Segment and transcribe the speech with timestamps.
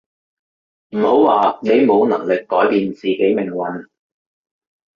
[0.95, 3.85] 唔好話你冇能力改變自己命運